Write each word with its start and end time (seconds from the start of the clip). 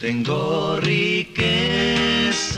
tengo 0.00 0.80
riquezas 0.80 2.56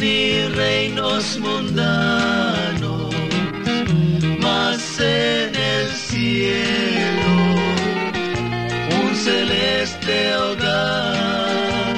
ni 0.00 0.48
reinos 0.48 1.38
mundanos, 1.38 3.14
mas 4.40 4.98
en 4.98 5.54
el 5.54 5.88
cielo 5.88 7.34
un 9.02 9.14
celeste 9.14 10.36
hogar, 10.36 11.94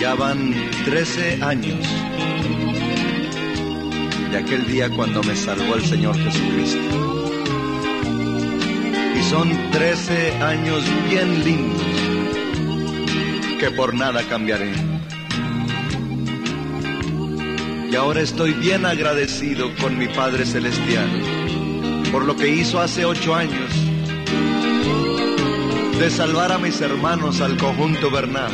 Ya 0.00 0.14
van 0.14 0.54
13 0.86 1.42
años 1.42 1.86
de 4.30 4.38
aquel 4.38 4.66
día 4.66 4.88
cuando 4.88 5.22
me 5.22 5.36
salvó 5.36 5.74
el 5.74 5.84
Señor 5.84 6.16
Jesucristo. 6.16 6.78
Y 9.14 9.22
son 9.24 9.70
13 9.72 10.32
años 10.42 10.82
bien 11.08 11.44
lindos 11.44 11.82
que 13.58 13.70
por 13.76 13.92
nada 13.94 14.22
cambiaré. 14.22 14.72
Y 17.90 17.94
ahora 17.94 18.22
estoy 18.22 18.54
bien 18.54 18.86
agradecido 18.86 19.70
con 19.76 19.98
mi 19.98 20.08
Padre 20.08 20.46
Celestial 20.46 21.10
por 22.10 22.24
lo 22.24 22.34
que 22.34 22.48
hizo 22.48 22.80
hace 22.80 23.04
ocho 23.04 23.34
años 23.34 23.70
de 25.98 26.10
salvar 26.10 26.50
a 26.50 26.58
mis 26.58 26.80
hermanos 26.80 27.40
al 27.40 27.56
conjunto 27.56 28.10
Bernal. 28.10 28.50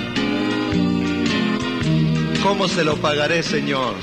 ¿Cómo 2.47 2.69
se 2.69 2.84
lo 2.84 2.95
pagaré, 2.99 3.43
Señor? 3.43 3.95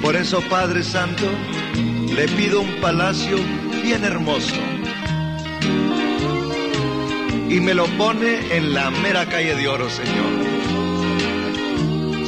Por 0.00 0.16
eso, 0.16 0.40
Padre 0.48 0.82
Santo, 0.82 1.26
le 2.14 2.26
pido 2.26 2.62
un 2.62 2.80
palacio 2.80 3.36
bien 3.82 4.02
hermoso. 4.02 4.56
Y 7.50 7.60
me 7.60 7.74
lo 7.74 7.84
pone 7.98 8.56
en 8.56 8.72
la 8.72 8.90
mera 8.90 9.26
calle 9.26 9.56
de 9.56 9.68
oro, 9.68 9.90
Señor. 9.90 10.32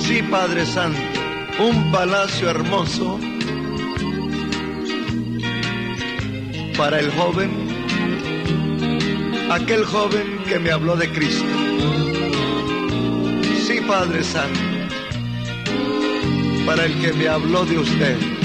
Sí, 0.03 0.23
Padre 0.31 0.67
Santo, 0.67 1.01
un 1.67 1.91
palacio 1.91 2.51
hermoso 2.51 3.19
para 6.77 7.01
el 7.01 7.11
joven, 7.13 7.51
aquel 9.51 9.83
joven 9.87 10.41
que 10.47 10.59
me 10.59 10.71
habló 10.71 10.95
de 10.95 11.11
Cristo. 11.11 11.68
Padre 13.89 14.23
Santo, 14.23 14.61
para 16.67 16.85
el 16.85 17.01
que 17.01 17.11
me 17.15 17.27
habló 17.27 17.65
de 17.65 17.79
usted. 17.79 18.38